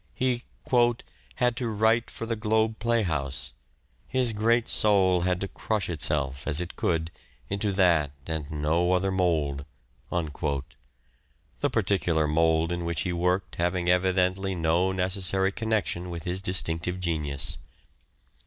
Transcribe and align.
He" 0.15 0.45
had 1.35 1.55
to 1.57 1.67
write 1.69 2.09
for 2.09 2.25
the 2.25 2.35
Globe 2.35 2.79
Playhouse: 2.79 3.53
his 4.07 4.33
great 4.33 4.67
soul 4.67 5.21
had 5.21 5.39
to 5.41 5.47
crush 5.47 5.91
itself, 5.91 6.47
as 6.47 6.59
it 6.59 6.75
could, 6.75 7.11
into 7.51 7.71
that 7.73 8.09
and 8.25 8.49
no 8.49 8.93
other 8.93 9.11
mould 9.11 9.63
"—the 11.59 11.69
particular 11.71 12.25
mould 12.25 12.71
in 12.71 12.83
which 12.83 13.01
he 13.01 13.13
worked 13.13 13.57
having 13.57 13.89
evidently 13.89 14.55
no 14.55 14.91
necessary 14.91 15.51
connection 15.51 16.09
with 16.09 16.23
his 16.23 16.41
distinctive 16.41 16.99
genius. 16.99 17.59